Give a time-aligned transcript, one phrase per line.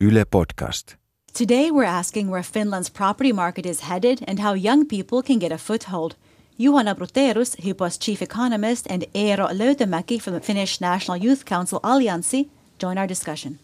[0.00, 0.94] Yle Podcast.
[1.32, 5.50] Today, we're asking where Finland's property market is headed and how young people can get
[5.50, 6.14] a foothold.
[6.56, 12.48] Juhana Brotherus, Hypo's chief economist, and Eero Löytömäki from the Finnish National Youth Council Allianssi
[12.78, 13.58] join our discussion.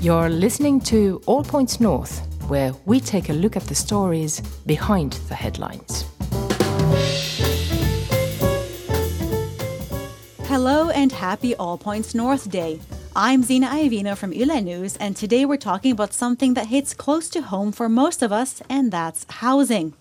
[0.00, 5.12] You're listening to All Points North, where we take a look at the stories behind
[5.28, 6.06] the headlines.
[10.62, 12.80] Hello and happy All Points North Day.
[13.16, 17.30] I'm Zina Iovino from Yle News, and today we're talking about something that hits close
[17.30, 19.94] to home for most of us, and that's housing.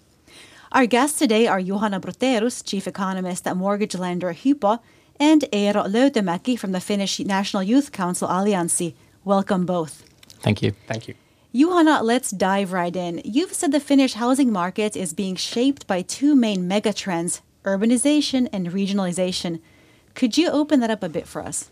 [0.74, 4.82] Our guests today are Johanna Brotherus, chief economist at mortgage lender Hypo,
[5.18, 8.96] and Eero Löytömäki from the Finnish National Youth Council Allianssi.
[9.24, 10.04] Welcome both.
[10.42, 10.74] Thank you.
[10.88, 11.14] Thank you.
[11.54, 13.22] Johanna, let's dive right in.
[13.24, 18.68] You've said the Finnish housing market is being shaped by two main megatrends urbanization and
[18.68, 19.62] regionalization.
[20.16, 21.70] Could you open that up a bit for us?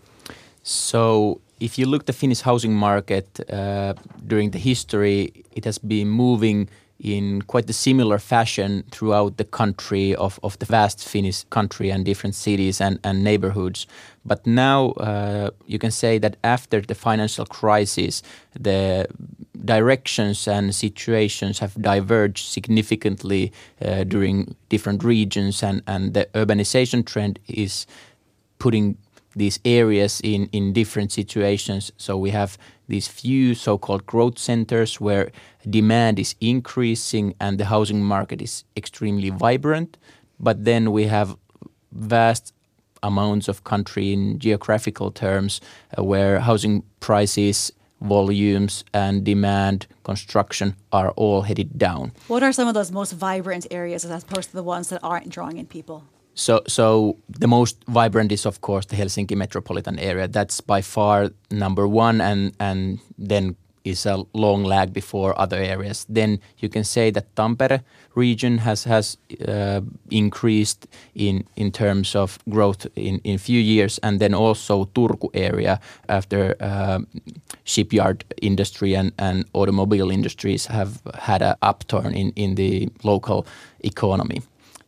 [0.64, 3.94] So, if you look the Finnish housing market uh,
[4.26, 10.16] during the history, it has been moving in quite a similar fashion throughout the country
[10.16, 13.86] of, of the vast Finnish country and different cities and, and neighborhoods.
[14.26, 18.24] But now uh, you can say that after the financial crisis,
[18.60, 19.08] the
[19.64, 27.40] directions and situations have diverged significantly uh, during different regions, and, and the urbanization trend
[27.48, 27.86] is
[28.60, 28.98] putting
[29.36, 31.92] these areas in, in different situations.
[31.98, 35.32] So we have these few so-called growth centers where
[35.70, 39.98] demand is increasing and the housing market is extremely vibrant.
[40.40, 41.36] But then we have
[41.92, 42.54] vast
[43.04, 45.62] amounts of country in geographical terms
[45.98, 47.72] uh, where housing prices
[48.02, 52.12] volumes and demand construction are all headed down.
[52.28, 55.30] What are some of those most vibrant areas as opposed to the ones that aren't
[55.30, 56.04] drawing in people?
[56.38, 60.28] So, so the most vibrant is of course the Helsinki metropolitan area.
[60.28, 66.06] That's by far number one, and and then is a long lag before other areas.
[66.10, 67.82] Then you can say that Tampere
[68.16, 69.82] region has has uh,
[70.12, 75.80] increased in in terms of growth in in few years, and then also Turku area
[76.08, 77.00] after uh,
[77.64, 83.46] shipyard industry and and automobile industries have had an upturn in in the local
[83.80, 84.42] economy.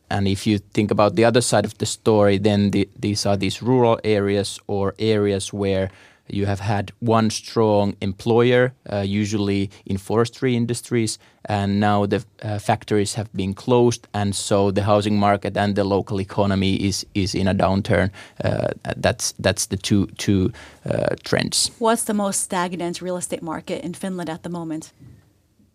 [0.10, 3.38] And if you think about the other side of the story, then the, these are
[3.38, 5.90] these rural areas or areas where
[6.30, 12.60] you have had one strong employer, uh, usually in forestry industries, and now the uh,
[12.60, 17.36] factories have been closed, and so the housing market and the local economy is is
[17.36, 18.12] in a downturn.
[18.44, 20.52] Uh, that's that's the two two
[20.86, 21.72] uh, trends.
[21.80, 24.94] What's the most stagnant real estate market in Finland at the moment?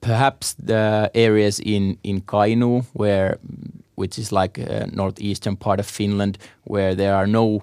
[0.00, 3.38] Perhaps the areas in in Kainuu where
[3.96, 7.62] which is like a northeastern part of Finland, where there are no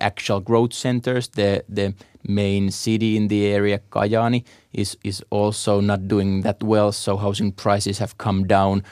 [0.00, 1.28] actual growth centers.
[1.28, 1.94] The the
[2.28, 6.92] main city in the area, Kajaani, is is also not doing that well.
[6.92, 8.82] So housing prices have come down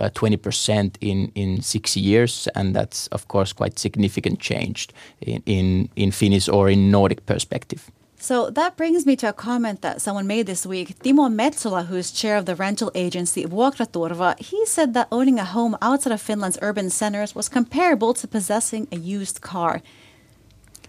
[0.00, 4.88] uh, twenty uh, percent in in six years, and that's of course quite significant change
[5.20, 7.90] in in, in Finnish or in Nordic perspective.
[8.18, 10.98] So that brings me to a comment that someone made this week.
[11.00, 15.76] Timo Metsola, who's chair of the rental agency Vuokraturva, he said that owning a home
[15.82, 19.82] outside of Finland's urban centers was comparable to possessing a used car.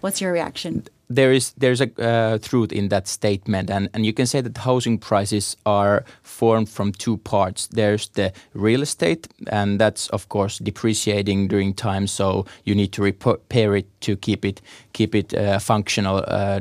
[0.00, 0.86] What's your reaction?
[1.08, 4.58] There is there's a uh, truth in that statement, and and you can say that
[4.58, 7.66] housing prices are formed from two parts.
[7.68, 13.02] There's the real estate, and that's of course depreciating during time, so you need to
[13.02, 14.60] repair it to keep it
[14.92, 16.60] keep it uh, functional uh,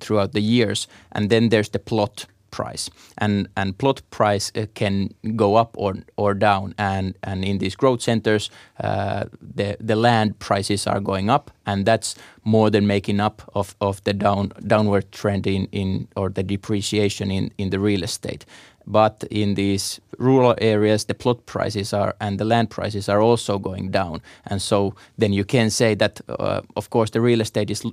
[0.00, 0.88] throughout the years.
[1.12, 2.90] And then there's the plot price.
[3.18, 6.74] And and plot price uh, can go up or or down.
[6.78, 8.50] And and in these growth centers
[8.80, 9.24] uh,
[9.56, 11.50] the the land prices are going up.
[11.66, 12.14] And that's
[12.44, 17.30] more than making up of of the down downward trend in in or the depreciation
[17.30, 18.44] in in the real estate
[18.88, 23.58] but in these rural areas the plot prices are and the land prices are also
[23.58, 24.20] going down.
[24.46, 27.84] And so then you can say that uh, of course the real estate is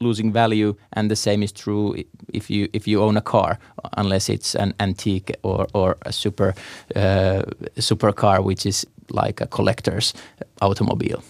[0.00, 1.96] losing value and the same is true
[2.32, 3.58] if you if you own a car
[3.96, 6.54] unless it's an antique or or a super
[6.96, 7.42] uh,
[7.78, 10.14] super car which is like a collector's
[10.60, 11.22] automobile.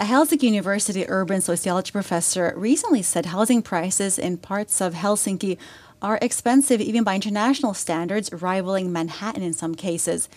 [0.00, 5.58] A Helsinki University urban sociology professor recently said housing prices in parts of Helsinki
[6.02, 10.28] are expensive even by international standards, rivaling Manhattan in some cases.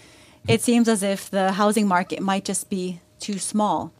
[0.47, 3.93] It seems as if the housing market might just be too small.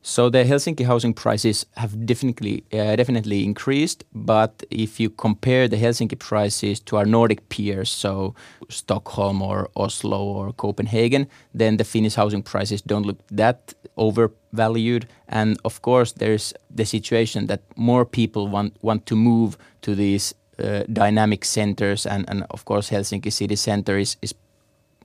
[0.00, 5.76] So the Helsinki housing prices have definitely uh, definitely increased, but if you compare the
[5.76, 8.34] Helsinki prices to our Nordic peers, so
[8.68, 15.08] Stockholm or Oslo or Copenhagen, then the Finnish housing prices don't look that overvalued.
[15.28, 20.32] And of course, there's the situation that more people want want to move to these
[20.62, 24.34] uh, dynamic centers, and and of course, Helsinki city center is is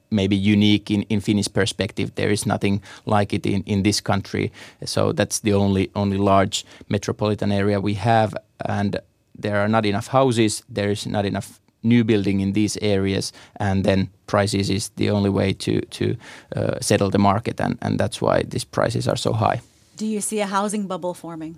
[0.09, 2.11] maybe unique in, in Finnish perspective.
[2.15, 4.51] There is nothing like it in, in this country.
[4.85, 8.33] So that's the only only large metropolitan area we have,
[8.65, 8.99] and
[9.41, 10.63] there are not enough houses.
[10.69, 15.29] There is not enough new building in these areas, and then prices is the only
[15.29, 16.15] way to to
[16.55, 19.61] uh, settle the market, and and that's why these prices are so high.
[19.97, 21.55] Do you see a housing bubble forming?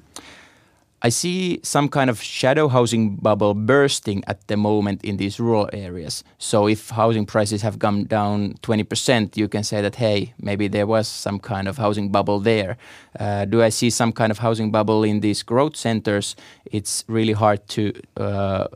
[1.01, 5.69] I see some kind of shadow housing bubble bursting at the moment in these rural
[5.73, 6.23] areas.
[6.37, 10.87] So if housing prices have come down 20%, you can say that, hey, maybe there
[10.87, 12.77] was some kind of housing bubble there.
[13.19, 16.35] Uh, do I see some kind of housing bubble in these growth centers?
[16.65, 18.67] It's really hard to uh,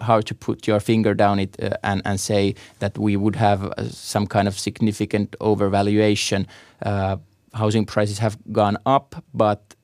[0.00, 3.64] hard to put your finger down it uh, and, and say that we would have
[3.64, 6.46] uh, some kind of significant overvaluation.
[6.82, 7.16] Uh,
[7.54, 9.76] housing prices have gone up, but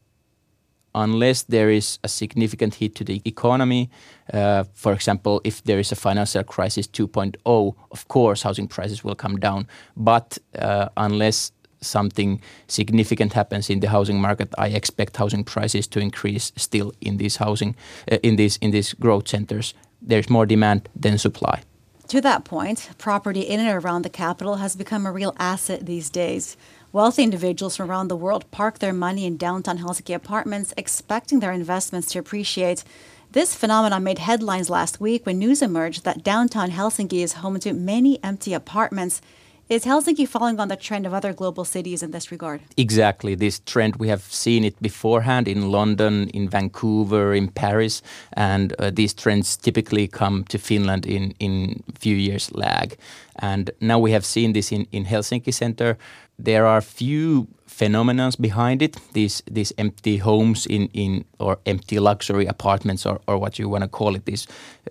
[0.99, 3.89] unless there is a significant hit to the economy,
[4.33, 9.15] uh, for example, if there is a financial crisis 2.0, of course, housing prices will
[9.15, 9.67] come down.
[9.97, 16.01] But uh, unless something significant happens in the housing market, I expect housing prices to
[16.01, 17.77] increase still in these housing
[18.11, 19.75] uh, in these in these growth centers.
[20.03, 21.63] There's more demand than supply.
[22.09, 26.11] To that point, property in and around the capital has become a real asset these
[26.11, 26.57] days.
[26.91, 31.53] Wealthy individuals from around the world park their money in downtown Helsinki apartments, expecting their
[31.53, 32.83] investments to appreciate.
[33.31, 37.75] This phenomenon made headlines last week when news emerged that downtown Helsinki is home to
[37.75, 39.21] many empty apartments.
[39.69, 42.63] Is Helsinki following on the trend of other global cities in this regard?
[42.79, 43.35] Exactly.
[43.35, 48.01] This trend, we have seen it beforehand in London, in Vancouver, in Paris,
[48.33, 52.97] and uh, these trends typically come to Finland in, in few years lag.
[53.41, 55.99] And now we have seen this in, in Helsinki center
[56.39, 57.49] there are few
[57.79, 58.97] phenomena behind it.
[59.13, 63.85] These these empty homes in, in or empty luxury apartments or, or what you want
[63.85, 64.47] to call it, these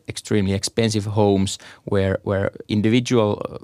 [0.07, 3.59] extremely expensive homes where where individual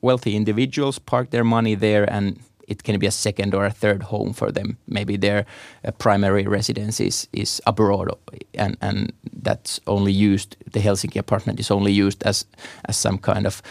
[0.00, 2.38] wealthy individuals park their money there and
[2.70, 4.76] it can be a second or a third home for them.
[4.86, 5.44] Maybe their
[5.84, 8.10] uh, primary residence is, is abroad,
[8.54, 10.56] and, and that's only used.
[10.72, 12.46] The Helsinki apartment is only used as
[12.84, 13.62] as some kind of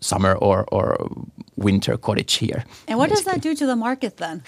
[0.00, 0.96] summer or, or
[1.56, 2.64] winter cottage here.
[2.88, 3.32] And what basically.
[3.32, 4.42] does that do to the market then?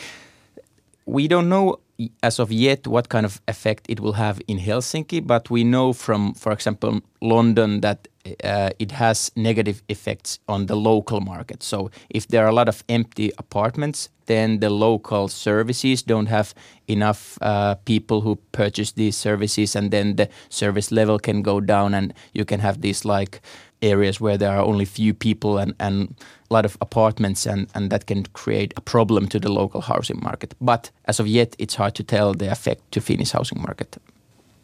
[1.07, 1.79] We don't know
[2.23, 5.93] as of yet what kind of effect it will have in Helsinki, but we know
[5.93, 8.09] from, for example, London that
[8.45, 11.63] uh, it has negative effects on the local market.
[11.63, 16.55] So if there are a lot of empty apartments, then the local services don't have
[16.87, 21.95] enough uh, people who purchase these services, and then the service level can go down,
[21.95, 23.41] and you can have these like
[23.83, 26.15] areas where there are only few people and, and
[26.51, 30.21] a lot of apartments and, and that can create a problem to the local housing
[30.23, 30.55] market.
[30.61, 33.99] But as of yet, it's hard to tell the effect to Finnish housing market.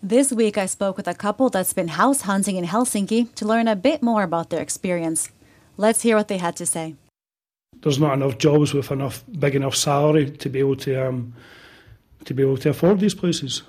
[0.02, 3.66] This week, I spoke with a couple that's been house hunting in Helsinki to learn
[3.66, 5.30] a bit more about their experience.
[5.76, 6.94] Let's hear what they had to say.
[7.82, 11.34] There's not enough jobs with enough big enough salary to be able to um,
[12.24, 13.62] to be able to afford these places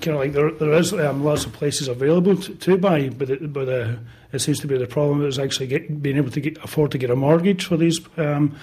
[0.00, 3.30] kind of like there, there is um, lots of places available to, to buy, but
[3.30, 3.94] it, but uh,
[4.36, 6.98] it seems to be the problem is actually get, being able to get, afford to
[6.98, 8.54] get a mortgage for these um,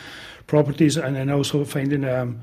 [0.48, 2.40] properties, and then also finding um,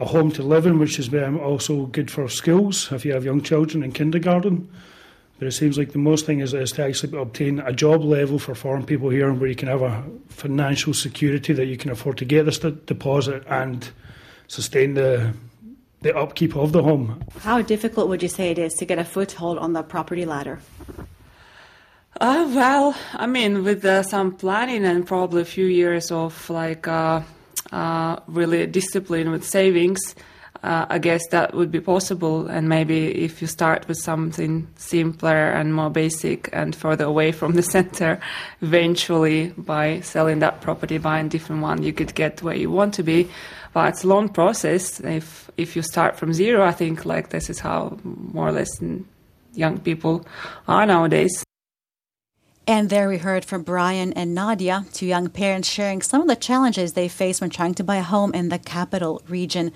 [0.00, 3.24] a home to live in, which is um, also good for schools if you have
[3.24, 4.68] young children in kindergarten.
[5.38, 8.38] But it seems like the most thing is, is to actually obtain a job level
[8.38, 12.18] for foreign people here, where you can have a financial security that you can afford
[12.18, 13.90] to get this deposit and
[14.48, 15.32] sustain the
[16.00, 17.20] the upkeep of the home.
[17.40, 20.60] How difficult would you say it is to get a foothold on the property ladder?
[22.20, 26.88] Uh, well, I mean, with uh, some planning and probably a few years of like
[26.88, 27.22] uh,
[27.70, 30.16] uh really discipline with savings,
[30.64, 32.48] uh, I guess that would be possible.
[32.48, 37.54] And maybe if you start with something simpler and more basic and further away from
[37.54, 38.18] the center,
[38.62, 42.94] eventually by selling that property, buying a different one, you could get where you want
[42.94, 43.28] to be.
[43.72, 44.98] But it's a long process.
[44.98, 48.70] If if you start from zero, I think like this is how more or less
[49.54, 50.26] young people
[50.66, 51.44] are nowadays.
[52.68, 56.36] And there we heard from Brian and Nadia, two young parents sharing some of the
[56.36, 59.72] challenges they face when trying to buy a home in the capital region.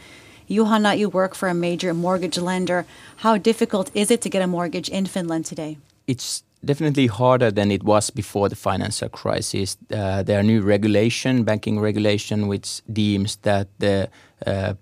[0.46, 2.84] Johanna, you work for a major mortgage lender.
[3.16, 5.78] How difficult is it to get a mortgage in Finland today?
[6.06, 9.78] It's definitely harder than it was before the financial crisis.
[9.90, 14.10] Uh, there are new regulation, banking regulation, which deems that the
[14.46, 14.74] uh,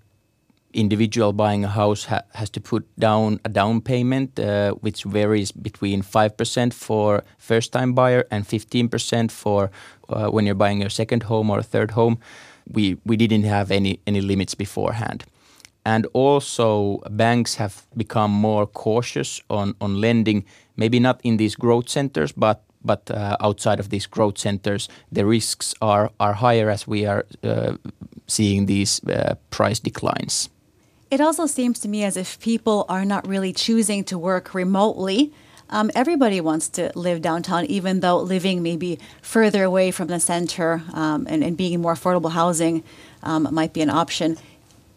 [0.73, 5.53] individual buying a house ha- has to put down a down payment, uh, which varies
[5.53, 9.71] between 5% for first time buyer and 15% for
[10.09, 12.19] uh, when you're buying your second home or a third home.
[12.69, 15.25] We, we didn't have any, any limits beforehand.
[15.85, 20.45] And also, banks have become more cautious on, on lending,
[20.77, 25.27] maybe not in these growth centers, but but uh, outside of these growth centers, the
[25.27, 27.77] risks are, are higher as we are uh,
[28.27, 30.49] seeing these uh, price declines.
[31.11, 35.33] It also seems to me as if people are not really choosing to work remotely.
[35.69, 40.83] Um, everybody wants to live downtown, even though living maybe further away from the center
[40.93, 42.85] um, and, and, being in more affordable housing
[43.25, 44.37] um, might be an option.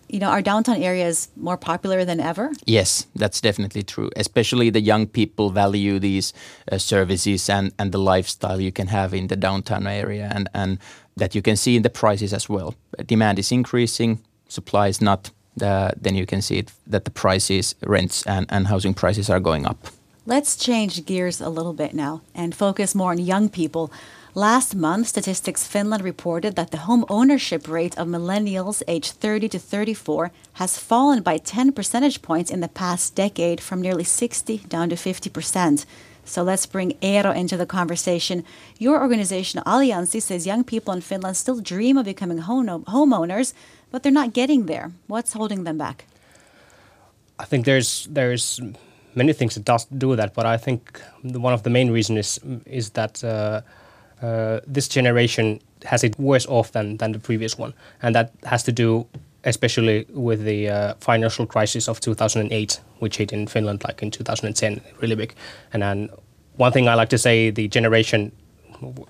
[0.07, 2.51] You know, our downtown area is more popular than ever.
[2.65, 4.11] Yes, that's definitely true.
[4.15, 6.33] Especially the young people value these
[6.71, 10.77] uh, services and, and the lifestyle you can have in the downtown area, and, and
[11.17, 12.75] that you can see in the prices as well.
[13.03, 17.75] Demand is increasing, supply is not uh, then you can see it, that the prices,
[17.83, 19.87] rents, and, and housing prices are going up.
[20.25, 23.91] Let's change gears a little bit now and focus more on young people.
[24.35, 29.59] Last month, Statistics Finland reported that the home ownership rate of millennials aged 30 to
[29.59, 34.89] 34 has fallen by 10 percentage points in the past decade from nearly 60 down
[34.89, 35.85] to 50 percent.
[36.25, 38.43] So let's bring Eero into the conversation.
[38.79, 43.53] Your organization, Allianssi, says young people in Finland still dream of becoming homeowners,
[43.93, 44.91] but they're not getting there.
[45.07, 46.05] What's holding them back?
[47.39, 48.59] I think there's there's
[49.15, 52.19] many things that does do that, but I think the, one of the main reasons
[52.19, 53.61] is is that uh,
[54.21, 58.63] uh, this generation has it worse off than than the previous one, and that has
[58.63, 59.05] to do
[59.45, 64.79] especially with the uh, financial crisis of 2008, which hit in Finland like in 2010,
[65.01, 65.35] really big.
[65.73, 66.09] And then
[66.55, 68.31] one thing I like to say, the generation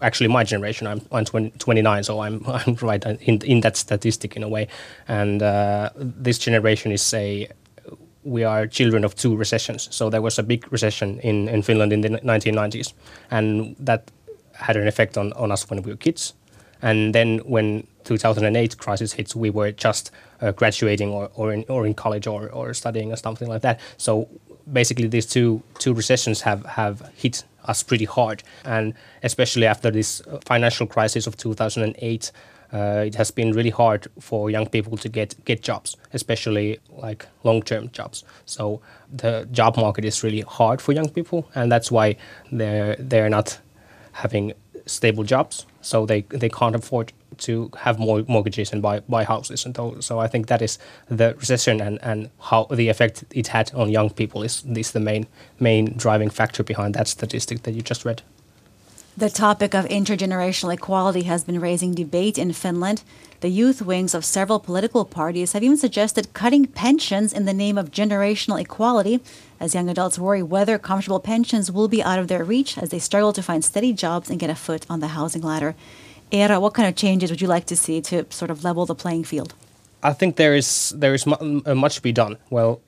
[0.01, 0.88] actually my generation.
[0.88, 4.67] I'm, I'm 20, 29, so I'm, I'm right in, in that statistic in a way.
[5.08, 7.50] And uh, this generation is a
[8.25, 9.88] we are children of two recessions.
[9.91, 12.93] So there was a big recession in, in Finland in the 1990s,
[13.29, 14.12] and that
[14.53, 16.34] had an effect on, on us when we were kids.
[16.82, 21.86] And then when 2008 crisis hits, we were just uh, graduating or, or, in, or
[21.86, 23.79] in college or, or studying or something like that.
[23.98, 24.27] So
[24.72, 28.43] basically, these two two recessions have, have hit us pretty hard.
[28.65, 28.93] And
[29.24, 32.32] especially after this uh, financial crisis of 2008,
[32.74, 37.27] uh, it has been really hard for young people to get, get jobs, especially like
[37.43, 38.24] long term jobs.
[38.46, 42.15] So the job market is really hard for young people, and that's why
[42.51, 43.60] they're, they're not
[44.13, 44.53] having
[44.88, 45.67] stable jobs.
[45.82, 49.65] So they, they can't afford to have more mortgages and buy, buy houses.
[49.65, 53.73] And so I think that is the recession and, and how the effect it had
[53.73, 55.27] on young people is, is the main,
[55.59, 58.21] main driving factor behind that statistic that you just read.
[59.15, 63.03] The topic of intergenerational equality has been raising debate in Finland.
[63.41, 67.77] The youth wings of several political parties have even suggested cutting pensions in the name
[67.77, 69.19] of generational equality,
[69.59, 72.97] as young adults worry whether comfortable pensions will be out of their reach as they
[72.97, 75.75] struggle to find steady jobs and get a foot on the housing ladder.
[76.33, 78.95] Eero, what kind of changes would you like to see to sort of level the
[78.95, 79.53] playing field?
[80.01, 82.37] I think there is there is uh, much to be done.
[82.49, 82.81] Well,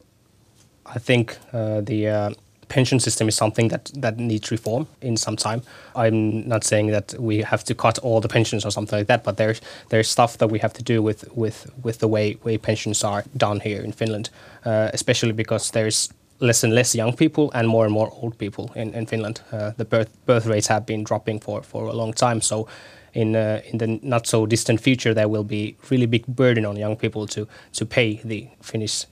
[0.86, 2.30] I think uh, the uh,
[2.68, 5.62] pension system is something that, that needs reform in some time.
[5.96, 9.24] I'm not saying that we have to cut all the pensions or something like that,
[9.24, 12.58] but there's there's stuff that we have to do with with, with the way way
[12.58, 14.30] pensions are done here in Finland,
[14.66, 16.10] uh, especially because there's
[16.40, 19.42] less and less young people and more and more old people in, in Finland.
[19.52, 22.68] Uh, the birth birth rates have been dropping for, for a long time, so
[23.16, 26.76] in uh, in the not so distant future, there will be really big burden on
[26.76, 29.06] young people to to pay the Finnish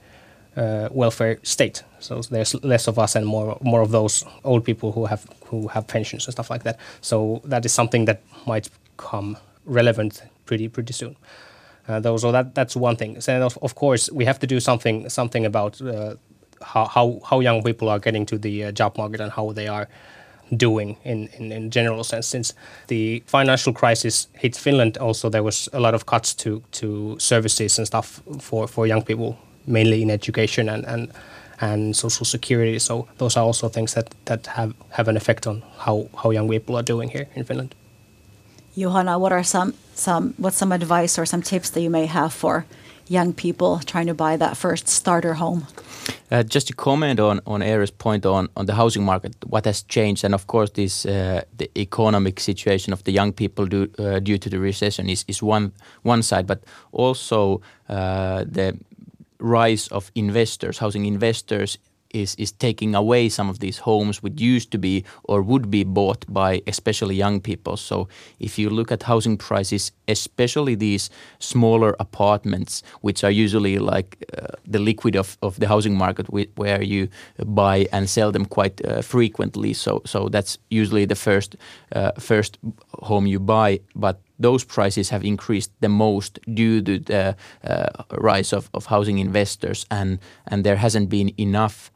[0.58, 1.84] uh, welfare state.
[2.00, 5.68] So there's less of us and more more of those old people who have who
[5.70, 6.78] have pensions and stuff like that.
[7.02, 11.16] So that is something that might come relevant pretty pretty soon.
[11.88, 13.22] Uh, though, so that that's one thing.
[13.22, 16.16] So of, of course we have to do something something about uh,
[16.62, 19.68] how, how how young people are getting to the uh, job market and how they
[19.68, 19.88] are
[20.58, 22.28] doing in, in, in general sense.
[22.28, 22.54] Since
[22.88, 27.78] the financial crisis hit Finland, also there was a lot of cuts to, to services
[27.78, 31.12] and stuff for, for young people, mainly in education and, and
[31.62, 32.80] and social security.
[32.80, 36.50] So those are also things that, that have, have an effect on how, how young
[36.50, 37.76] people are doing here in Finland.
[38.76, 42.34] Johanna, what are some some what's some advice or some tips that you may have
[42.34, 42.66] for
[43.08, 45.68] young people trying to buy that first starter home?
[46.32, 49.84] Uh, just to comment on on Eero's point on on the housing market, what has
[49.84, 54.20] changed, and of course this uh, the economic situation of the young people do, uh,
[54.20, 55.72] due to the recession is is one
[56.04, 56.60] one side, but
[56.92, 58.74] also uh, the
[59.40, 61.78] rise of investors, housing investors
[62.14, 65.84] is is taking away some of these homes which used to be or would be
[65.84, 67.78] bought by especially young people.
[67.78, 68.08] So
[68.40, 74.48] if you look at housing prices, especially these smaller apartments, which are usually like uh,
[74.72, 77.08] the liquid of, of the housing market, where you
[77.46, 79.74] buy and sell them quite uh, frequently.
[79.74, 81.56] So so that's usually the first
[81.96, 82.60] uh, first
[83.02, 88.56] home you buy, but those prices have increased the most due to the uh, rise
[88.56, 91.92] of, of housing investors, and and there hasn't been enough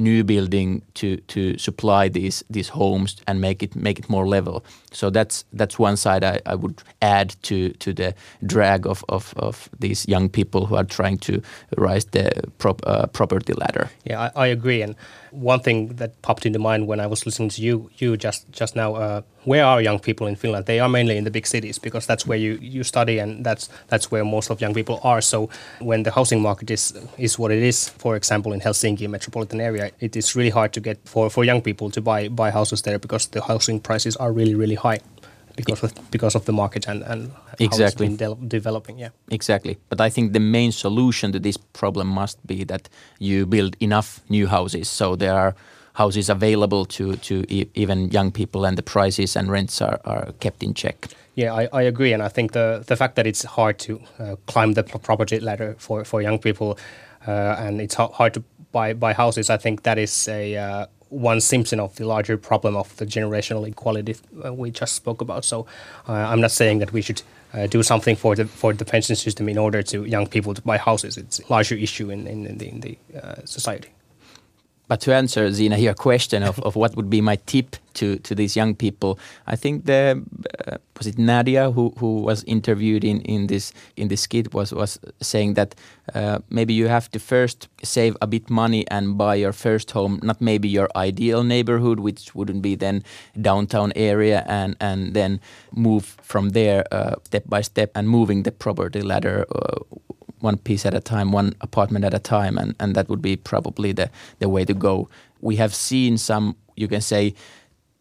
[0.00, 4.64] new building to to supply these these homes and make it make it more level.
[4.92, 8.14] So that's that's one side I, I would add to to the
[8.46, 11.42] drag of, of, of these young people who are trying to
[11.76, 13.90] rise the prop, uh, property ladder.
[14.04, 14.82] Yeah, I, I, agree.
[14.82, 14.96] And
[15.30, 18.76] one thing that popped into mind when I was listening to you you just just
[18.76, 18.94] now.
[18.94, 20.66] Uh, where are young people in Finland?
[20.66, 23.70] They are mainly in the big cities because that's where you, you study and that's
[23.88, 25.20] that's where most of young people are.
[25.22, 29.60] So when the housing market is is what it is, for example in Helsinki metropolitan
[29.60, 32.82] area, it is really hard to get for, for young people to buy buy houses
[32.82, 34.98] there because the housing prices are really really high
[35.64, 38.98] because of because of the market and and exactly de- developing.
[39.00, 39.76] Yeah, exactly.
[39.88, 42.88] But I think the main solution to this problem must be that
[43.18, 45.54] you build enough new houses so there are
[45.94, 50.32] houses available to to e- even young people, and the prices and rents are, are
[50.40, 51.08] kept in check.
[51.34, 54.36] Yeah, I, I agree, and I think the the fact that it's hard to uh,
[54.46, 56.78] climb the property ladder for for young people,
[57.28, 59.50] uh, and it's hard to buy buy houses.
[59.50, 63.66] I think that is a uh, one symptom of the larger problem of the generational
[63.66, 65.44] equality uh, we just spoke about.
[65.44, 65.66] So
[66.08, 67.22] uh, I'm not saying that we should.
[67.52, 70.62] Uh, do something for the for the pension system in order to young people to
[70.62, 71.16] buy houses.
[71.16, 72.96] It's a larger issue in in, in the, in the
[73.44, 73.88] society.
[74.90, 78.34] But to answer Zina your question of, of what would be my tip to, to
[78.34, 80.20] these young people, I think the
[80.66, 84.74] uh, was it Nadia who, who was interviewed in, in this in this skit was
[84.74, 85.76] was saying that
[86.12, 90.18] uh, maybe you have to first save a bit money and buy your first home,
[90.24, 93.04] not maybe your ideal neighborhood, which wouldn't be then
[93.40, 98.50] downtown area, and and then move from there uh, step by step and moving the
[98.50, 99.78] property ladder uh,
[100.40, 103.36] one piece at a time, one apartment at a time, and, and that would be
[103.36, 105.08] probably the, the way to go.
[105.40, 107.34] We have seen some, you can say,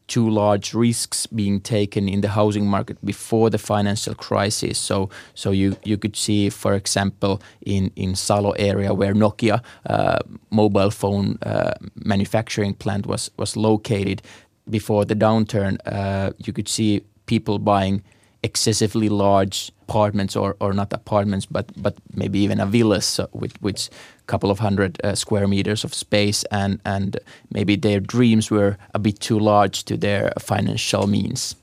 [0.10, 4.78] too large risks being taken in the housing market before the financial crisis.
[4.78, 10.20] So, so you you could see, for example, in in Salo area where Nokia uh,
[10.50, 14.22] mobile phone uh, manufacturing plant was was located
[14.70, 15.78] before the downturn.
[15.86, 18.02] Uh, you could see people buying
[18.44, 23.60] excessively large apartments or, or not apartments but but maybe even a villa so with
[23.62, 23.90] which
[24.28, 27.18] couple of hundred uh, square meters of space and and
[27.52, 31.56] maybe their dreams were a bit too large to their financial means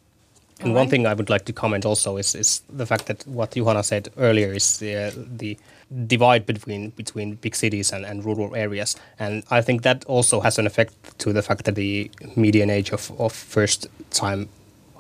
[0.61, 3.51] and one thing I would like to comment also is, is the fact that what
[3.51, 5.59] Johanna said earlier is the, the
[6.07, 8.97] divide between between big cities and, and rural areas.
[9.19, 12.91] And I think that also has an effect to the fact that the median age
[12.91, 14.49] of, of first time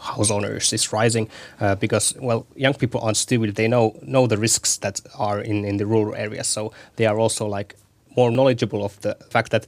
[0.06, 1.28] house owners is rising
[1.60, 5.64] uh, because well young people aren't stupid they know know the risks that are in
[5.64, 7.74] in the rural areas so they are also like
[8.16, 9.66] more knowledgeable of the fact that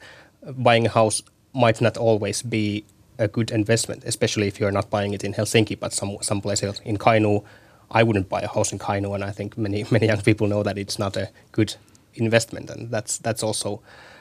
[0.56, 1.22] buying a house
[1.52, 2.84] might not always be
[3.18, 6.62] a good investment especially if you're not buying it in Helsinki but some some place
[6.62, 6.80] else.
[6.84, 7.44] In Kainuu
[7.90, 10.62] I wouldn't buy a house in Kainuu and I think many many young people know
[10.62, 11.74] that it's not a good
[12.14, 13.80] investment and that's that's also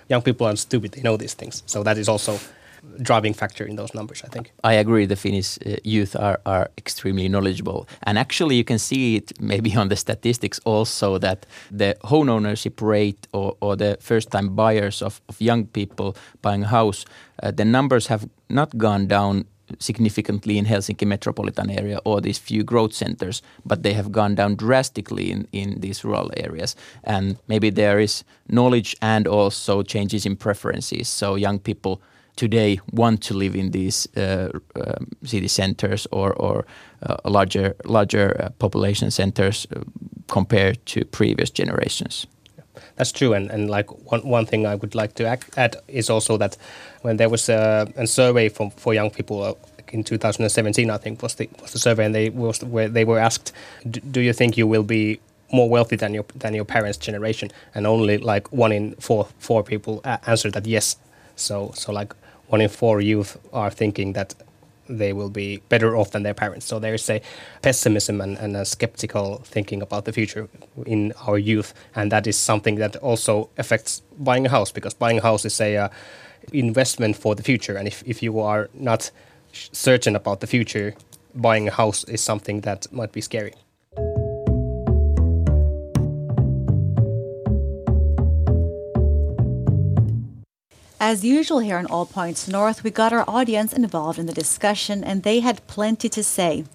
[0.09, 1.63] young people aren't stupid they know these things.
[1.65, 2.39] So that is also
[3.01, 4.51] driving factor in those numbers, I think.
[4.63, 5.05] I agree.
[5.05, 7.87] The Finnish uh, youth are, are extremely knowledgeable.
[8.03, 12.81] And actually, you can see it maybe on the statistics also that the home ownership
[12.81, 17.05] rate or, or the first time buyers of, of young people buying a house,
[17.43, 19.45] uh, the numbers have not gone down
[19.79, 24.55] significantly in Helsinki metropolitan area or these few growth centers, but they have gone down
[24.55, 26.75] drastically in, in these rural areas.
[27.03, 31.07] And maybe there is knowledge and also changes in preferences.
[31.07, 32.01] So young people
[32.37, 36.65] today want to live in these uh, uh, city centers or, or
[37.03, 39.81] uh, larger larger uh, population centers uh,
[40.27, 42.27] compared to previous generations.
[42.95, 46.37] That's true, and, and like one, one thing I would like to add is also
[46.37, 46.57] that
[47.01, 49.53] when there was a, a survey for, for young people uh,
[49.89, 53.19] in 2017, I think was the was the survey, and they was where they were
[53.19, 53.51] asked,
[54.11, 55.19] do you think you will be
[55.51, 57.51] more wealthy than your than your parents' generation?
[57.75, 60.97] And only like one in four four people answered that yes.
[61.35, 62.15] So so like
[62.47, 64.33] one in four youth are thinking that
[64.89, 66.65] they will be better off than their parents.
[66.65, 67.21] So there is a
[67.61, 70.47] pessimism and, and, a skeptical thinking about the future
[70.85, 75.17] in our youth, and that is something that also affects buying a house because buying
[75.19, 75.89] a house is a uh,
[76.53, 79.11] investment for the future, and if if you are not
[79.51, 80.95] certain about the future,
[81.35, 83.53] buying a house is something that might be scary.
[90.99, 95.03] As usual here on All Points North, we got our audience involved in the discussion
[95.03, 96.65] and they had plenty to say.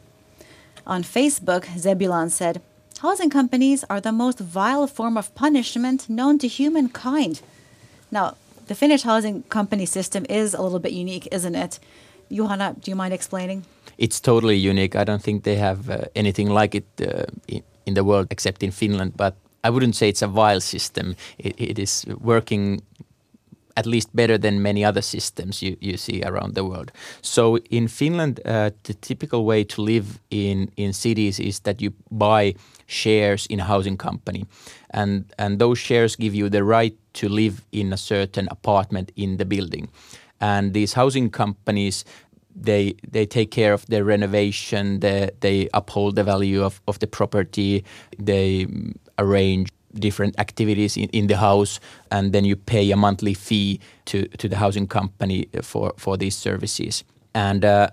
[0.87, 2.63] On Facebook, Zebulon said,
[3.01, 7.43] Housing companies are the most vile form of punishment known to humankind.
[8.13, 8.37] Now,
[8.69, 11.81] the Finnish housing company system is a little bit unique, isn't it?
[12.31, 13.65] Johanna, do you mind explaining?
[13.99, 14.95] It's totally unique.
[14.95, 17.25] I don't think they have uh, anything like it uh,
[17.87, 21.17] in, the world except in Finland, but I wouldn't say it's a vile system.
[21.39, 22.83] it, it is working
[23.77, 26.93] at least better than many other systems you, you see around the world.
[27.21, 31.93] So in Finland, uh, the typical way to live in, in cities is that you
[32.11, 32.55] buy
[32.87, 34.45] shares in a housing company.
[34.91, 39.37] And, and those shares give you the right to live in a certain apartment in
[39.37, 39.89] the building.
[40.41, 42.05] And these housing companies,
[42.55, 47.07] they they take care of the renovation, they, they uphold the value of, of the
[47.07, 47.85] property,
[48.19, 48.67] they
[49.19, 54.27] arrange different activities in, in the house and then you pay a monthly fee to,
[54.39, 57.05] to the housing company for, for these services.
[57.35, 57.91] And uh,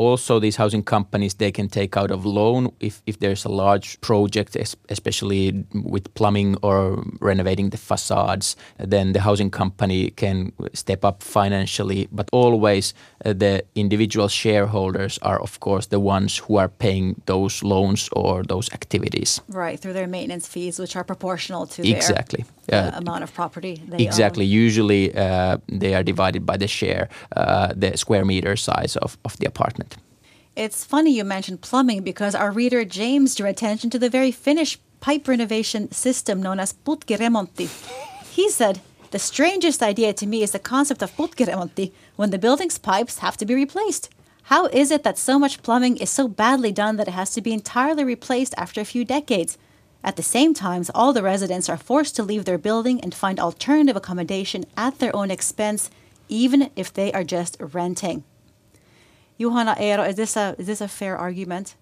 [0.00, 4.00] also these housing companies they can take out of loan if, if there's a large
[4.00, 4.56] project
[4.88, 8.56] especially with plumbing or renovating the facades.
[8.78, 15.40] Then the housing company can step up financially but always uh, the individual shareholders are
[15.40, 19.40] of course the ones who are paying those loans or those activities.
[19.48, 22.44] Right through their maintenance fees which are proportional to exactly.
[22.66, 24.50] their uh, amount of property exactly own.
[24.50, 29.36] usually uh, they are divided by the share uh, the square meter size of, of
[29.38, 29.89] the apartment
[30.56, 34.78] it's funny you mentioned plumbing because our reader James drew attention to the very Finnish
[35.00, 37.68] pipe renovation system known as putkiremontti.
[38.30, 42.78] He said, The strangest idea to me is the concept of putkiremontti when the building's
[42.78, 44.10] pipes have to be replaced.
[44.44, 47.40] How is it that so much plumbing is so badly done that it has to
[47.40, 49.56] be entirely replaced after a few decades?
[50.02, 53.38] At the same time, all the residents are forced to leave their building and find
[53.38, 55.90] alternative accommodation at their own expense,
[56.28, 58.24] even if they are just renting.
[59.40, 61.74] Juhana Eero, is this a is this a fair argument?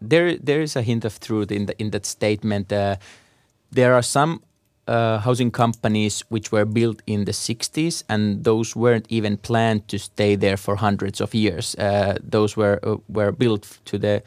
[0.00, 2.72] There there is a hint of truth in the, in that statement.
[2.72, 2.96] Uh,
[3.72, 4.42] there are some
[4.86, 9.98] uh, housing companies which were built in the 60s, and those weren't even planned to
[9.98, 11.74] stay there for hundreds of years.
[11.76, 14.22] Uh, those were uh, were built to the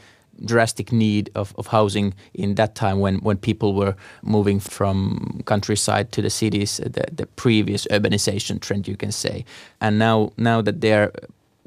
[0.45, 6.11] drastic need of, of housing in that time when, when people were moving from countryside
[6.11, 9.45] to the cities, the, the previous urbanization trend, you can say.
[9.79, 11.11] And now now that they're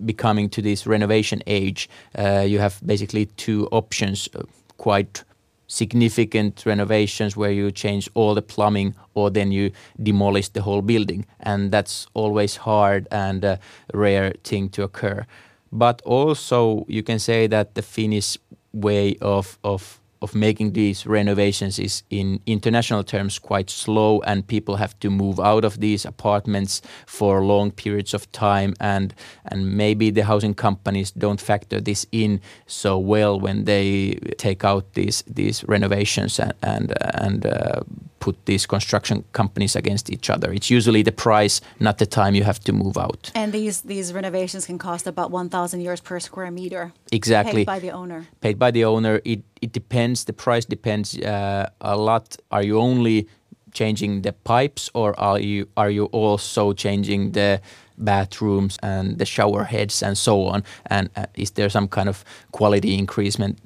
[0.04, 4.42] becoming to this renovation age, uh, you have basically two options, uh,
[4.76, 5.24] quite
[5.66, 9.70] significant renovations where you change all the plumbing or then you
[10.02, 11.26] demolish the whole building.
[11.40, 13.58] And that's always hard and a
[13.92, 15.26] rare thing to occur.
[15.72, 18.38] But also you can say that the Finnish
[18.72, 24.76] way of, of of making these renovations is in international terms quite slow and people
[24.76, 29.14] have to move out of these apartments for long periods of time and
[29.50, 34.84] and maybe the housing companies don't factor this in so well when they take out
[34.94, 36.86] these these renovations and and,
[37.22, 37.80] and uh,
[38.24, 40.48] put these construction companies against each other.
[40.50, 43.30] It's usually the price, not the time you have to move out.
[43.34, 46.92] And these these renovations can cost about 1,000 euros per square meter.
[47.12, 47.64] Exactly.
[47.64, 48.20] Paid by the owner.
[48.40, 49.20] Paid by the owner.
[49.24, 50.24] It it depends.
[50.24, 52.36] The price depends uh, a lot.
[52.50, 53.26] Are you only
[53.72, 57.60] changing the pipes, or are you are you also changing the
[57.96, 60.62] bathrooms and the shower heads and so on?
[60.86, 63.58] And uh, is there some kind of quality increasement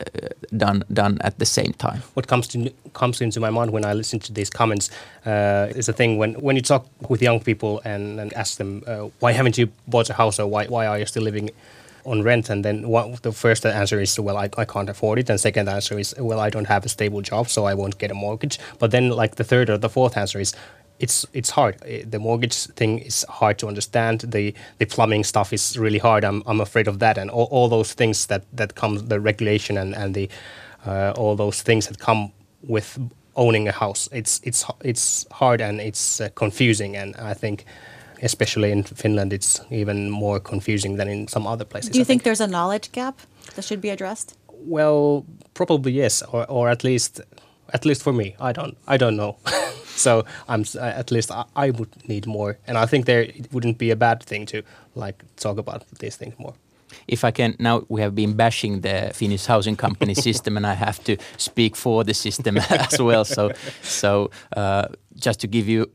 [0.00, 2.02] uh, done done at the same time.
[2.14, 4.90] What comes to comes into my mind when I listen to these comments
[5.24, 8.82] uh, is a thing when when you talk with young people and, and ask them
[8.86, 11.50] uh, why haven't you bought a house or why why are you still living
[12.06, 15.30] on rent and then what, the first answer is well I, I can't afford it
[15.30, 18.10] and second answer is well I don't have a stable job so I won't get
[18.10, 20.54] a mortgage but then like the third or the fourth answer is
[20.98, 21.78] it's it's hard.
[21.80, 24.20] The mortgage thing is hard to understand.
[24.20, 26.24] The the plumbing stuff is really hard.
[26.24, 29.76] I'm I'm afraid of that, and all, all those things that that come the regulation
[29.76, 30.28] and and the
[30.86, 32.98] uh, all those things that come with
[33.34, 34.08] owning a house.
[34.12, 37.64] It's it's it's hard and it's uh, confusing, and I think.
[38.22, 41.90] Especially in Finland, it's even more confusing than in some other places.
[41.90, 43.20] Do you think, think there's a knowledge gap
[43.54, 44.36] that should be addressed?
[44.48, 45.24] Well,
[45.54, 47.20] probably yes, or, or at least
[47.72, 49.36] at least for me, I don't I don't know.
[49.84, 53.78] so I'm at least I, I, would need more, and I think there it wouldn't
[53.78, 54.62] be a bad thing to
[54.94, 56.54] like talk about these things more.
[57.08, 60.74] If I can, now we have been bashing the Finnish housing company system, and I
[60.74, 63.24] have to speak for the system as well.
[63.24, 63.52] So,
[63.82, 65.90] so uh, just to give you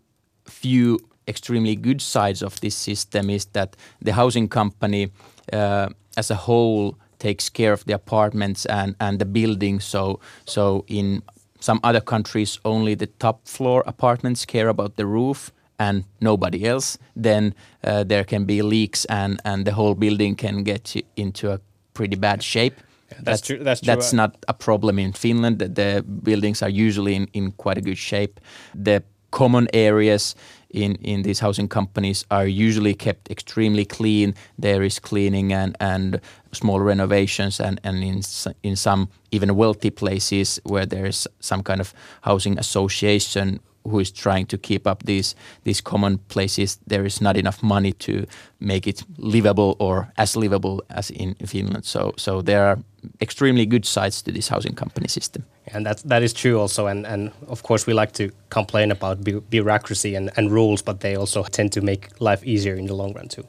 [0.47, 5.11] a few extremely good sides of this system is that the housing company
[5.53, 9.79] uh, as a whole takes care of the apartments and, and the building.
[9.79, 11.21] So, so in
[11.59, 16.97] some other countries, only the top floor apartments care about the roof, and nobody else,
[17.15, 17.53] then
[17.83, 21.59] uh, there can be leaks and, and the whole building can get into a
[21.93, 22.75] pretty bad shape.
[23.09, 23.57] that's, that's, true.
[23.63, 23.87] That's, true.
[23.87, 25.57] that's not a problem in Finland.
[25.59, 28.39] The buildings are usually in, in quite a good shape.
[28.75, 30.35] The common areas
[30.69, 34.35] in, in these housing companies are usually kept extremely clean.
[34.57, 38.21] There is cleaning and, and small renovations, and, and in,
[38.63, 44.11] in some even wealthy places where there is some kind of housing association who is
[44.11, 48.25] trying to keep up these these common places, there is not enough money to
[48.59, 51.85] make it livable or as livable as in Finland.
[51.85, 52.77] So so there are
[53.19, 55.43] extremely good sides to this housing company system.
[55.67, 56.87] And that that is true also.
[56.87, 61.15] And and of course we like to complain about bureaucracy and, and rules, but they
[61.15, 63.47] also tend to make life easier in the long run too.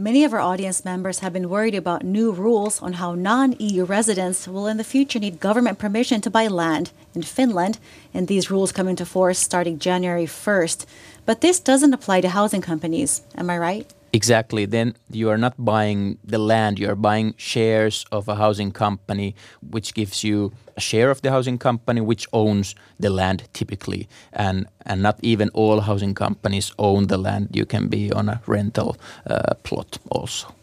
[0.00, 3.84] Many of our audience members have been worried about new rules on how non EU
[3.84, 7.78] residents will in the future need government permission to buy land in Finland,
[8.14, 10.86] and these rules come into force starting January 1st.
[11.26, 13.94] But this doesn't apply to housing companies, am I right?
[14.12, 14.66] Exactly.
[14.66, 19.34] Then you are not buying the land, you are buying shares of a housing company,
[19.70, 24.08] which gives you a share of the housing company which owns the land typically.
[24.32, 27.50] And, and not even all housing companies own the land.
[27.52, 28.96] You can be on a rental
[29.26, 30.54] uh, plot also.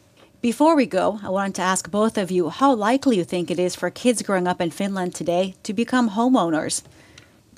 [0.41, 3.59] Before we go, I wanted to ask both of you how likely you think it
[3.59, 6.83] is for kids growing up in Finland today to become homeowners.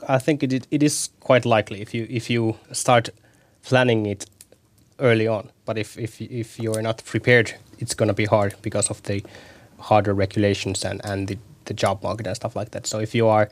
[0.07, 3.09] I think it, it is quite likely if you if you start
[3.63, 4.25] planning it
[4.99, 5.49] early on.
[5.65, 9.23] But if if if you're not prepared, it's going to be hard because of the
[9.77, 12.87] harder regulations and and the, the job market and stuff like that.
[12.87, 13.49] So if you are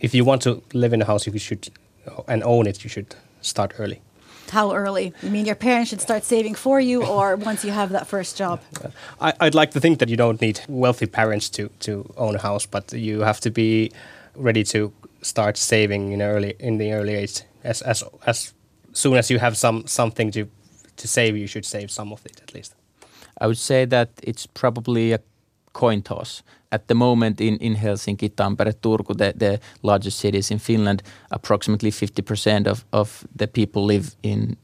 [0.00, 1.68] if you want to live in a house, you should
[2.28, 4.00] and own it, you should start early.
[4.50, 5.12] How early?
[5.22, 8.36] You mean your parents should start saving for you, or once you have that first
[8.36, 8.60] job?
[9.20, 12.38] I, I'd like to think that you don't need wealthy parents to, to own a
[12.38, 13.90] house, but you have to be
[14.36, 18.52] ready to start saving in early in the early age as as as
[18.92, 20.46] soon as you have some something to
[20.96, 22.74] to save, you should save some of it at least.
[23.40, 25.20] I would say that it's probably a
[25.72, 26.42] coin toss.
[26.70, 31.90] At the moment in, in Helsinki, Tampere, Turku, the, the largest cities in Finland, approximately
[31.90, 34.56] 50% of, of the people live in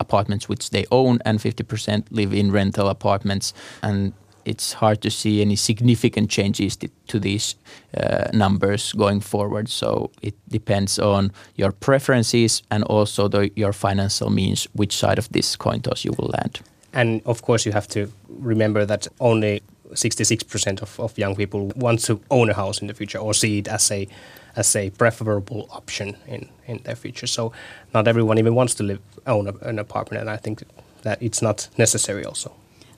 [0.00, 3.54] apartments which they own and 50% live in rental apartments.
[3.82, 4.12] And
[4.44, 7.56] it's hard to see any significant changes to, these
[7.96, 9.68] uh, numbers going forward.
[9.68, 15.28] So it depends on your preferences and also the, your financial means, which side of
[15.28, 16.60] this coin toss you will land.
[16.94, 22.00] And of course, you have to remember that only 66% of, of young people want
[22.04, 24.08] to own a house in the future or see it as a
[24.54, 27.26] as a preferable option in, in their future.
[27.26, 27.52] So
[27.94, 30.62] not everyone even wants to live own a, an apartment, and I think
[31.02, 32.52] that it's not necessary also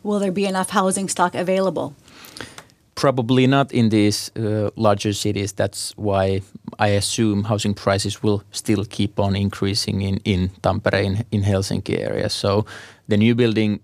[0.04, 1.94] will there be enough housing stock available?
[2.94, 5.52] Probably not in these uh, larger cities.
[5.52, 6.42] That's why
[6.78, 11.98] I assume housing prices will still keep on increasing in, in Tampere, in, in Helsinki
[11.98, 12.28] area.
[12.28, 12.64] So
[13.08, 13.80] the new building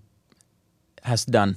[1.02, 1.56] has done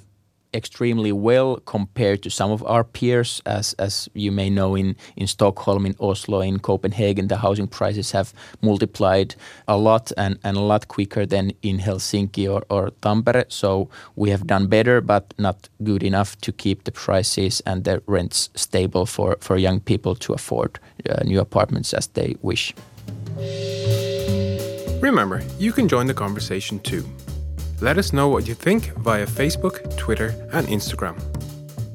[0.54, 3.42] extremely well compared to some of our peers.
[3.46, 8.12] As as you may know, in in Stockholm, in Oslo, in Copenhagen, the housing prices
[8.12, 9.36] have multiplied
[9.68, 13.46] a lot and, and a lot quicker than in Helsinki or, or Tampere.
[13.48, 18.02] So we have done better, but not good enough to keep the prices and the
[18.08, 22.74] rents stable for, for young people to afford uh, new apartments as they wish.
[25.02, 27.04] Remember, you can join the conversation too.
[27.84, 31.20] Let us know what you think via Facebook, Twitter, and Instagram.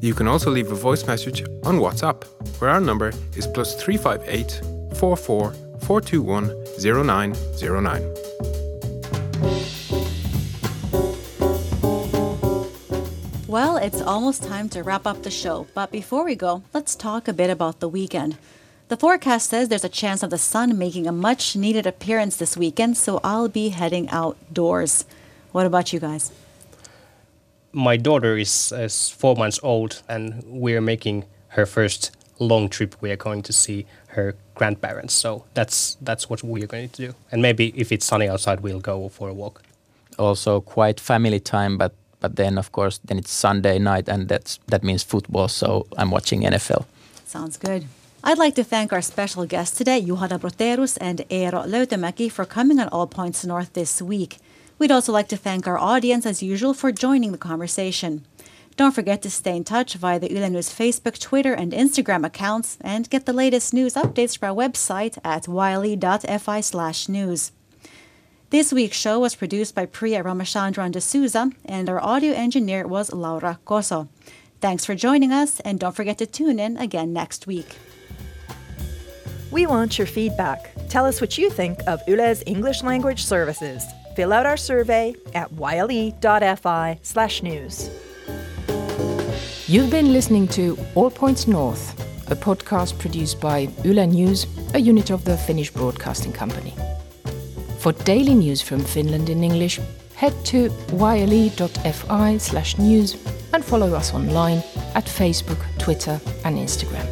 [0.03, 2.25] You can also leave a voice message on WhatsApp,
[2.61, 4.61] where our number is plus 358
[4.99, 8.03] 44 421 0909.
[13.47, 17.29] Well, it's almost time to wrap up the show, but before we go, let's talk
[17.29, 18.37] a bit about the weekend.
[18.89, 22.59] The forecast says there's a chance of the sun making a much needed appearance this
[22.59, 25.07] weekend, so I'll be heading outdoors.
[25.53, 26.31] What about you guys?
[27.73, 32.97] My daughter is, is four months old, and we're making her first long trip.
[33.01, 37.07] We are going to see her grandparents, so that's that's what we are going to
[37.07, 37.15] do.
[37.33, 39.63] And maybe if it's sunny outside, we'll go for a walk.
[40.19, 44.59] Also, quite family time, but but then of course then it's Sunday night, and that's
[44.67, 45.49] that means football.
[45.49, 46.85] So I'm watching NFL.
[47.27, 47.85] Sounds good.
[48.25, 52.81] I'd like to thank our special guests today, Juhana Brotherus and Eero Löytömäki, for coming
[52.81, 54.39] on All Points North this week.
[54.79, 58.25] We'd also like to thank our audience, as usual, for joining the conversation.
[58.77, 62.79] Don't forget to stay in touch via the Yle News Facebook, Twitter, and Instagram accounts
[62.81, 67.51] and get the latest news updates from our website at yle.fi slash news.
[68.51, 73.59] This week's show was produced by Priya Ramachandran D'Souza, and our audio engineer was Laura
[73.67, 74.09] Coso.
[74.61, 77.77] Thanks for joining us, and don't forget to tune in again next week.
[79.51, 83.85] We want your feedback Tell us what you think of Yle's English language services.
[84.19, 87.89] Fill out our survey at yle.fi slash news.
[89.69, 91.95] You've been listening to All Points North,
[92.29, 96.75] a podcast produced by Yle News, a unit of the Finnish Broadcasting Company.
[97.79, 99.79] For daily news from Finland in English,
[100.17, 103.17] head to yle.fi slash news
[103.53, 104.65] and follow us online
[104.97, 107.07] at Facebook, Twitter, and Instagram.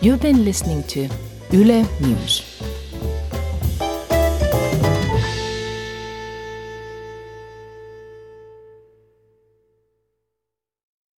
[0.00, 1.08] You've been listening to
[1.52, 2.51] Yle News.